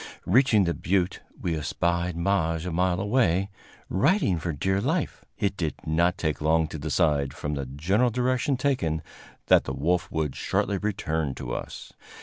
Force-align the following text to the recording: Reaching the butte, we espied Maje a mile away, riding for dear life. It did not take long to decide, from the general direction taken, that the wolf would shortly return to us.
Reaching 0.25 0.63
the 0.63 0.73
butte, 0.73 1.19
we 1.39 1.55
espied 1.55 2.15
Maje 2.15 2.65
a 2.65 2.71
mile 2.71 2.99
away, 2.99 3.51
riding 3.87 4.39
for 4.39 4.51
dear 4.51 4.81
life. 4.81 5.23
It 5.37 5.55
did 5.55 5.75
not 5.85 6.17
take 6.17 6.41
long 6.41 6.67
to 6.69 6.79
decide, 6.79 7.35
from 7.35 7.53
the 7.53 7.67
general 7.67 8.09
direction 8.09 8.57
taken, 8.57 9.03
that 9.45 9.65
the 9.65 9.73
wolf 9.75 10.11
would 10.11 10.35
shortly 10.35 10.79
return 10.79 11.35
to 11.35 11.53
us. 11.53 11.93